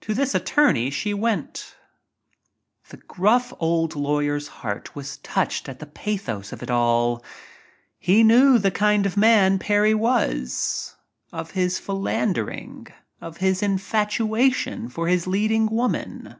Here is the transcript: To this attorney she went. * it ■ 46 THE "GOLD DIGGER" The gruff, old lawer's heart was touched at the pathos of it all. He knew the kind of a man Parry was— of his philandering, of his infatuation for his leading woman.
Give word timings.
To 0.00 0.14
this 0.14 0.34
attorney 0.34 0.88
she 0.88 1.12
went. 1.12 1.44
* 1.44 1.52
it 1.52 1.52
■ 1.52 1.70
46 2.86 2.90
THE 2.90 2.96
"GOLD 2.96 2.96
DIGGER" 2.96 2.96
The 2.96 3.12
gruff, 3.20 3.52
old 3.60 3.94
lawer's 3.94 4.48
heart 4.48 4.96
was 4.96 5.18
touched 5.18 5.68
at 5.68 5.80
the 5.80 5.84
pathos 5.86 6.50
of 6.54 6.62
it 6.62 6.70
all. 6.70 7.22
He 7.98 8.22
knew 8.22 8.58
the 8.58 8.70
kind 8.70 9.04
of 9.04 9.18
a 9.18 9.20
man 9.20 9.58
Parry 9.58 9.92
was— 9.92 10.96
of 11.30 11.50
his 11.50 11.78
philandering, 11.78 12.86
of 13.20 13.36
his 13.36 13.62
infatuation 13.62 14.88
for 14.88 15.08
his 15.08 15.26
leading 15.26 15.66
woman. 15.66 16.36